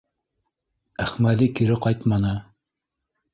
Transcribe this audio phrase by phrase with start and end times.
[1.05, 2.33] Әхмәҙи кире ҡайтманы.